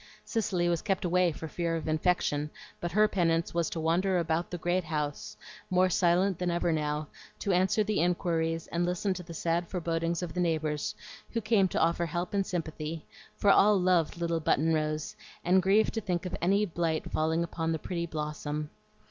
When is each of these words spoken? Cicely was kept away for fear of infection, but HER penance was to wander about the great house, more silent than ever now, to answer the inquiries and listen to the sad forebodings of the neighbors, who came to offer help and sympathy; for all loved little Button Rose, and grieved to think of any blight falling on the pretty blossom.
Cicely 0.25 0.67
was 0.67 0.81
kept 0.81 1.05
away 1.05 1.31
for 1.31 1.47
fear 1.47 1.75
of 1.75 1.87
infection, 1.87 2.49
but 2.79 2.91
HER 2.93 3.07
penance 3.07 3.53
was 3.53 3.69
to 3.69 3.79
wander 3.79 4.17
about 4.17 4.49
the 4.49 4.57
great 4.57 4.83
house, 4.85 5.37
more 5.69 5.91
silent 5.91 6.39
than 6.39 6.49
ever 6.49 6.71
now, 6.71 7.07
to 7.37 7.53
answer 7.53 7.83
the 7.83 7.99
inquiries 8.01 8.65
and 8.71 8.83
listen 8.83 9.13
to 9.13 9.21
the 9.21 9.35
sad 9.35 9.67
forebodings 9.67 10.23
of 10.23 10.33
the 10.33 10.39
neighbors, 10.39 10.95
who 11.33 11.39
came 11.39 11.67
to 11.67 11.79
offer 11.79 12.07
help 12.07 12.33
and 12.33 12.47
sympathy; 12.47 13.05
for 13.37 13.51
all 13.51 13.79
loved 13.79 14.17
little 14.19 14.39
Button 14.39 14.73
Rose, 14.73 15.15
and 15.45 15.61
grieved 15.61 15.93
to 15.93 16.01
think 16.01 16.25
of 16.25 16.35
any 16.41 16.65
blight 16.65 17.11
falling 17.11 17.45
on 17.55 17.71
the 17.71 17.77
pretty 17.77 18.07
blossom. 18.07 18.71